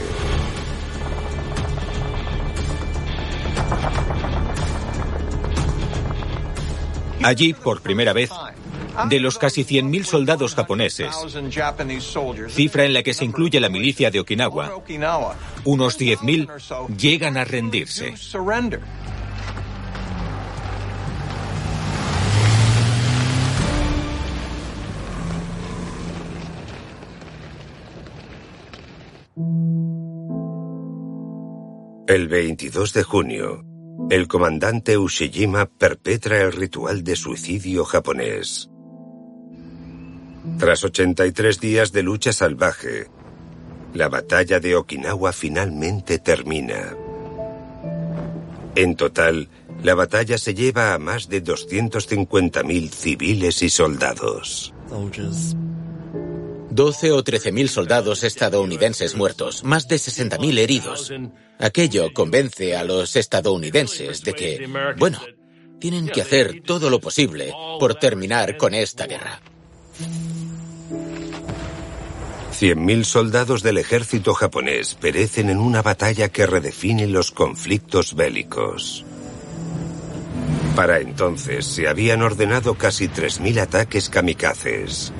[7.26, 8.30] Allí, por primera vez,
[9.08, 11.12] de los casi 100.000 soldados japoneses,
[12.50, 14.80] cifra en la que se incluye la milicia de Okinawa,
[15.64, 18.14] unos 10.000 llegan a rendirse.
[32.06, 33.64] El 22 de junio,
[34.08, 38.70] el comandante Ushijima perpetra el ritual de suicidio japonés.
[40.58, 43.08] Tras 83 días de lucha salvaje,
[43.94, 46.94] la batalla de Okinawa finalmente termina.
[48.76, 49.48] En total,
[49.82, 54.72] la batalla se lleva a más de 250.000 civiles y soldados.
[56.76, 61.10] 12 o 13.000 soldados estadounidenses muertos, más de 60.000 heridos.
[61.58, 64.68] Aquello convence a los estadounidenses de que,
[64.98, 65.18] bueno,
[65.80, 67.50] tienen que hacer todo lo posible
[67.80, 69.40] por terminar con esta guerra.
[72.52, 79.06] 100.000 soldados del ejército japonés perecen en una batalla que redefine los conflictos bélicos.
[80.76, 85.10] Para entonces se habían ordenado casi 3.000 ataques kamikazes.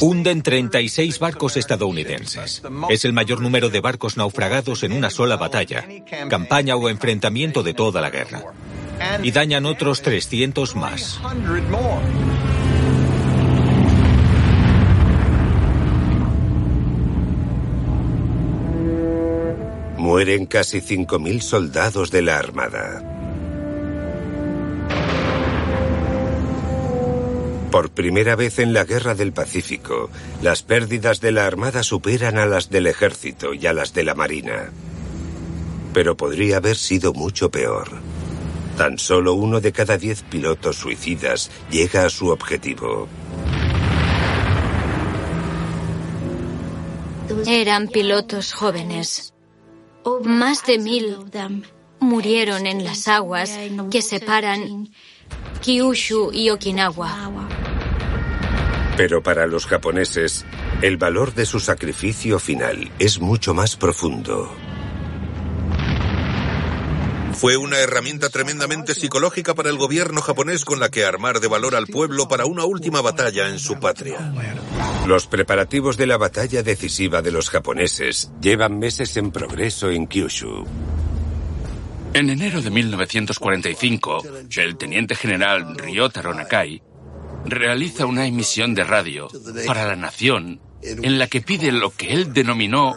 [0.00, 2.62] Hunden 36 barcos estadounidenses.
[2.88, 5.84] Es el mayor número de barcos naufragados en una sola batalla,
[6.30, 8.44] campaña o enfrentamiento de toda la guerra.
[9.24, 11.20] Y dañan otros 300 más.
[19.96, 23.13] Mueren casi 5.000 soldados de la Armada.
[27.74, 30.08] Por primera vez en la Guerra del Pacífico,
[30.42, 34.14] las pérdidas de la Armada superan a las del Ejército y a las de la
[34.14, 34.70] Marina.
[35.92, 37.88] Pero podría haber sido mucho peor.
[38.76, 43.08] Tan solo uno de cada diez pilotos suicidas llega a su objetivo.
[47.46, 49.34] Eran pilotos jóvenes.
[50.24, 51.16] Más de mil
[52.04, 53.58] murieron en las aguas
[53.90, 54.88] que separan
[55.62, 57.48] Kyushu y Okinawa.
[58.96, 60.44] Pero para los japoneses,
[60.82, 64.54] el valor de su sacrificio final es mucho más profundo.
[67.34, 71.74] Fue una herramienta tremendamente psicológica para el gobierno japonés con la que armar de valor
[71.74, 74.32] al pueblo para una última batalla en su patria.
[75.06, 80.64] Los preparativos de la batalla decisiva de los japoneses llevan meses en progreso en Kyushu.
[82.14, 84.22] En enero de 1945,
[84.56, 86.80] el teniente general Ryotaro Nakai
[87.44, 89.28] realiza una emisión de radio
[89.66, 92.94] para la nación en la que pide lo que él denominó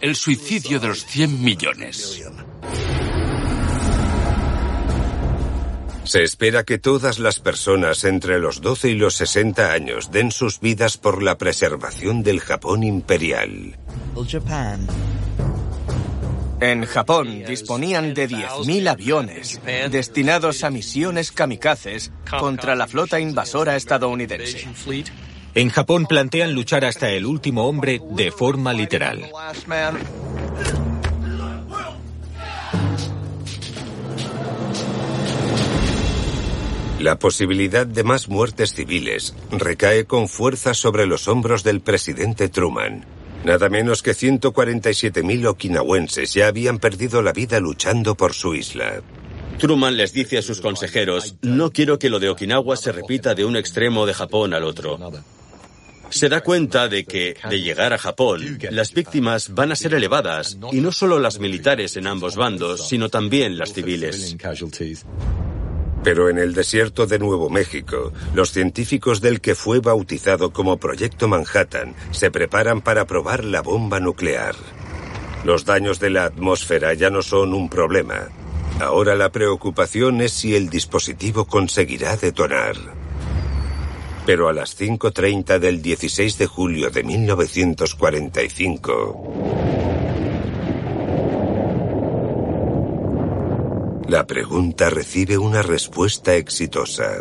[0.00, 2.20] el suicidio de los 100 millones.
[6.02, 10.58] Se espera que todas las personas entre los 12 y los 60 años den sus
[10.58, 13.76] vidas por la preservación del Japón imperial.
[16.60, 24.66] En Japón disponían de 10.000 aviones destinados a misiones kamikazes contra la flota invasora estadounidense.
[25.54, 29.30] En Japón plantean luchar hasta el último hombre de forma literal.
[36.98, 43.17] La posibilidad de más muertes civiles recae con fuerza sobre los hombros del presidente Truman.
[43.44, 49.00] Nada menos que 147.000 okinawenses ya habían perdido la vida luchando por su isla.
[49.58, 53.44] Truman les dice a sus consejeros, no quiero que lo de Okinawa se repita de
[53.44, 54.98] un extremo de Japón al otro.
[56.10, 60.58] Se da cuenta de que, de llegar a Japón, las víctimas van a ser elevadas,
[60.72, 64.36] y no solo las militares en ambos bandos, sino también las civiles.
[66.04, 71.28] Pero en el desierto de Nuevo México, los científicos del que fue bautizado como Proyecto
[71.28, 74.54] Manhattan se preparan para probar la bomba nuclear.
[75.44, 78.28] Los daños de la atmósfera ya no son un problema.
[78.80, 82.76] Ahora la preocupación es si el dispositivo conseguirá detonar.
[84.24, 89.87] Pero a las 5.30 del 16 de julio de 1945...
[94.08, 97.18] La pregunta recibe una respuesta exitosa.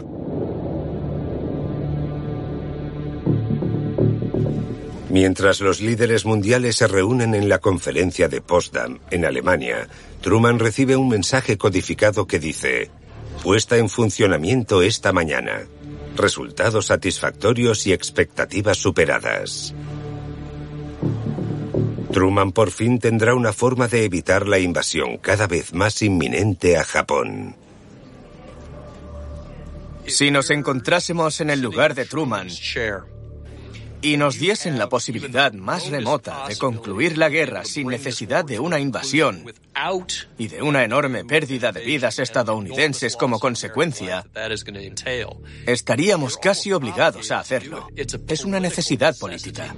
[5.10, 9.90] Mientras los líderes mundiales se reúnen en la conferencia de Potsdam, en Alemania,
[10.22, 12.90] Truman recibe un mensaje codificado que dice,
[13.44, 15.68] puesta en funcionamiento esta mañana.
[16.16, 19.76] Resultados satisfactorios y expectativas superadas.
[22.12, 26.84] Truman por fin tendrá una forma de evitar la invasión cada vez más inminente a
[26.84, 27.56] Japón.
[30.06, 32.48] Si nos encontrásemos en el lugar de Truman
[34.02, 38.80] y nos diesen la posibilidad más remota de concluir la guerra sin necesidad de una
[38.80, 39.44] invasión
[40.38, 44.26] y de una enorme pérdida de vidas estadounidenses como consecuencia,
[45.66, 47.90] estaríamos casi obligados a hacerlo.
[47.96, 49.76] Es una necesidad política.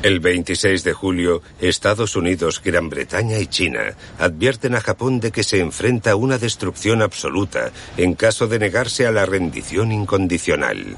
[0.00, 5.42] El 26 de julio, Estados Unidos, Gran Bretaña y China advierten a Japón de que
[5.42, 10.96] se enfrenta a una destrucción absoluta en caso de negarse a la rendición incondicional.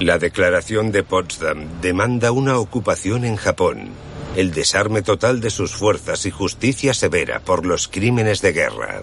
[0.00, 3.90] La declaración de Potsdam demanda una ocupación en Japón,
[4.34, 9.02] el desarme total de sus fuerzas y justicia severa por los crímenes de guerra.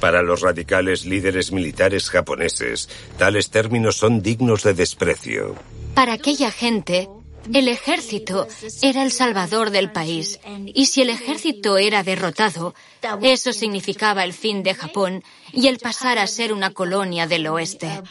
[0.00, 2.88] Para los radicales líderes militares japoneses,
[3.18, 5.54] tales términos son dignos de desprecio.
[5.94, 7.08] Para aquella gente,
[7.52, 8.46] el ejército
[8.82, 12.74] era el salvador del país, y si el ejército era derrotado,
[13.22, 15.22] eso significaba el fin de Japón
[15.52, 18.02] y el pasar a ser una colonia del oeste.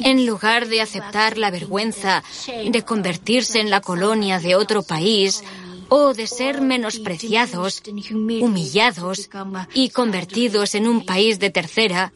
[0.00, 5.42] En lugar de aceptar la vergüenza de convertirse en la colonia de otro país,
[5.88, 7.82] o de ser menospreciados,
[8.40, 9.30] humillados
[9.74, 12.12] y convertidos en un país de tercera,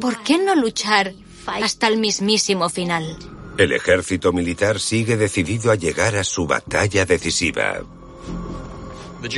[0.00, 1.14] ¿por qué no luchar
[1.46, 3.16] hasta el mismísimo final?
[3.56, 7.82] El ejército militar sigue decidido a llegar a su batalla decisiva.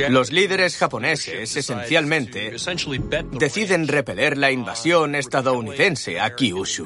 [0.09, 2.55] Los líderes japoneses, esencialmente,
[3.31, 6.85] deciden repeler la invasión estadounidense a Kyushu.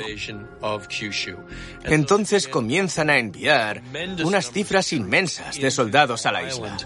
[1.83, 3.81] Entonces comienzan a enviar
[4.23, 6.77] unas cifras inmensas de soldados a la isla.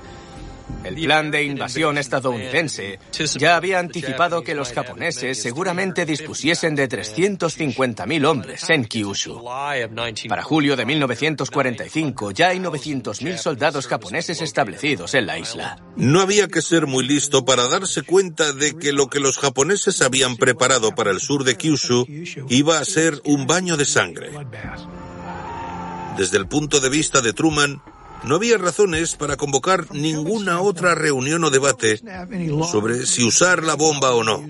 [0.85, 2.99] El plan de invasión estadounidense
[3.37, 9.43] ya había anticipado que los japoneses seguramente dispusiesen de 350.000 hombres en Kyushu.
[10.29, 15.81] Para julio de 1945 ya hay 900.000 soldados japoneses establecidos en la isla.
[15.95, 20.03] No había que ser muy listo para darse cuenta de que lo que los japoneses
[20.03, 22.05] habían preparado para el sur de Kyushu
[22.49, 24.31] iba a ser un baño de sangre.
[26.17, 27.81] Desde el punto de vista de Truman,
[28.25, 31.99] no había razones para convocar ninguna otra reunión o debate
[32.71, 34.43] sobre si usar la bomba o no.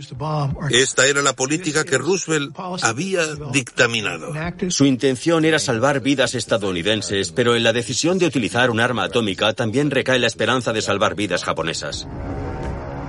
[0.69, 4.33] Esta era la política que Roosevelt había dictaminado.
[4.69, 9.53] Su intención era salvar vidas estadounidenses, pero en la decisión de utilizar un arma atómica
[9.53, 12.07] también recae la esperanza de salvar vidas japonesas.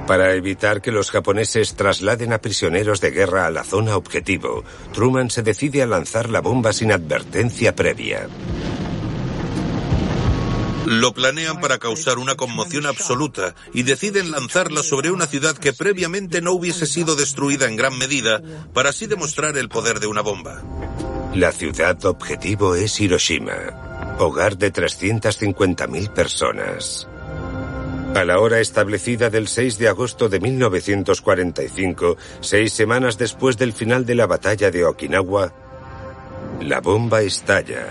[0.06, 4.62] Para evitar que los japoneses trasladen a prisioneros de guerra a la zona objetivo,
[4.92, 8.28] Truman se decide a lanzar la bomba sin advertencia previa.
[10.86, 16.40] Lo planean para causar una conmoción absoluta y deciden lanzarla sobre una ciudad que previamente
[16.40, 18.40] no hubiese sido destruida en gran medida
[18.72, 20.62] para así demostrar el poder de una bomba.
[21.34, 27.08] La ciudad objetivo es Hiroshima, hogar de 350.000 personas.
[28.14, 34.06] A la hora establecida del 6 de agosto de 1945, seis semanas después del final
[34.06, 35.52] de la batalla de Okinawa,
[36.60, 37.88] la bomba estalla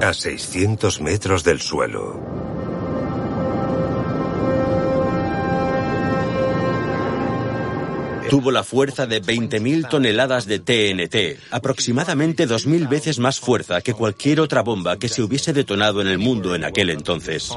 [0.00, 2.20] a 600 metros del suelo.
[8.30, 14.40] Tuvo la fuerza de 20.000 toneladas de TNT, aproximadamente 2.000 veces más fuerza que cualquier
[14.40, 17.52] otra bomba que se hubiese detonado en el mundo en aquel entonces.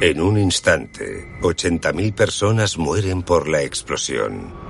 [0.00, 4.61] En un instante, 80.000 personas mueren por la explosión.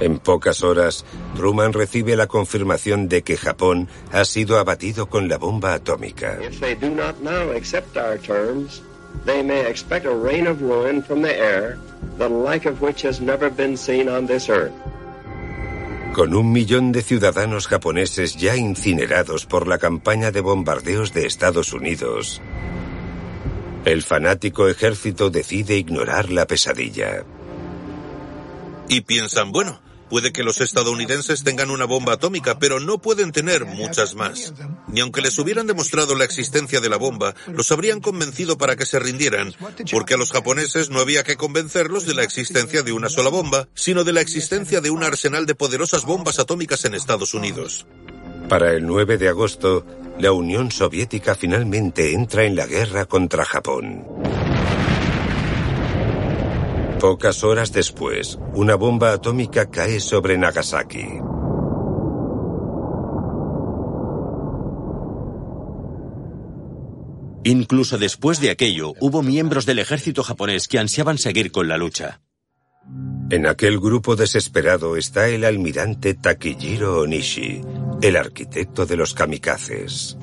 [0.00, 1.04] En pocas horas,
[1.36, 6.38] Truman recibe la confirmación de que Japón ha sido abatido con la bomba atómica.
[16.14, 21.72] Con un millón de ciudadanos japoneses ya incinerados por la campaña de bombardeos de Estados
[21.72, 22.40] Unidos,
[23.84, 27.24] el fanático ejército decide ignorar la pesadilla.
[28.88, 29.80] Y piensan, bueno,
[30.10, 34.52] Puede que los estadounidenses tengan una bomba atómica, pero no pueden tener muchas más.
[34.88, 38.86] Ni aunque les hubieran demostrado la existencia de la bomba, los habrían convencido para que
[38.86, 39.54] se rindieran,
[39.90, 43.68] porque a los japoneses no había que convencerlos de la existencia de una sola bomba,
[43.74, 47.86] sino de la existencia de un arsenal de poderosas bombas atómicas en Estados Unidos.
[48.48, 49.86] Para el 9 de agosto,
[50.18, 54.04] la Unión Soviética finalmente entra en la guerra contra Japón.
[57.00, 61.06] Pocas horas después, una bomba atómica cae sobre Nagasaki.
[67.42, 72.20] Incluso después de aquello, hubo miembros del ejército japonés que ansiaban seguir con la lucha.
[73.30, 77.62] En aquel grupo desesperado está el almirante Takijiro Onishi,
[78.02, 80.18] el arquitecto de los kamikazes.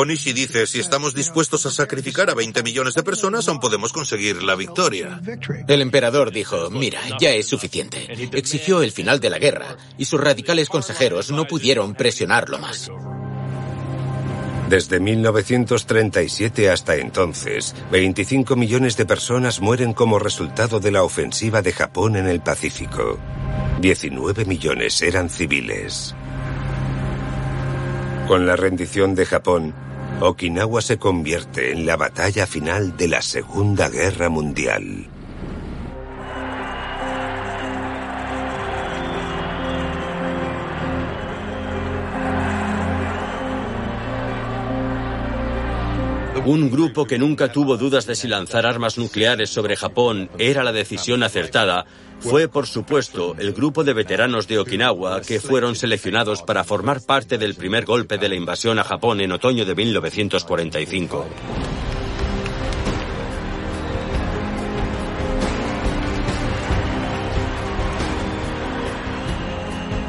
[0.00, 4.44] Onishi dice, si estamos dispuestos a sacrificar a 20 millones de personas, aún podemos conseguir
[4.44, 5.20] la victoria.
[5.66, 8.06] El emperador dijo, mira, ya es suficiente.
[8.32, 12.92] Exigió el final de la guerra y sus radicales consejeros no pudieron presionarlo más.
[14.68, 21.72] Desde 1937 hasta entonces, 25 millones de personas mueren como resultado de la ofensiva de
[21.72, 23.18] Japón en el Pacífico.
[23.80, 26.14] 19 millones eran civiles.
[28.28, 29.87] Con la rendición de Japón,
[30.20, 35.06] Okinawa se convierte en la batalla final de la Segunda Guerra Mundial.
[46.44, 50.72] Un grupo que nunca tuvo dudas de si lanzar armas nucleares sobre Japón era la
[50.72, 51.86] decisión acertada
[52.20, 57.38] fue, por supuesto, el grupo de veteranos de Okinawa que fueron seleccionados para formar parte
[57.38, 61.26] del primer golpe de la invasión a Japón en otoño de 1945.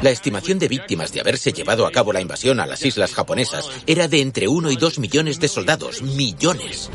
[0.02, 3.68] La estimación de víctimas de haberse llevado a cabo la invasión a las islas japonesas
[3.86, 6.00] era de entre uno y dos millones de soldados.
[6.00, 6.90] Millones.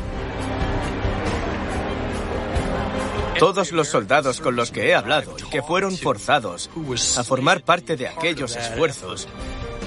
[3.38, 6.70] Todos los soldados con los que he hablado y que fueron forzados
[7.16, 9.28] a formar parte de aquellos esfuerzos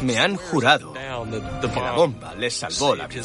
[0.01, 3.23] me han jurado que la bomba les salvó la vida.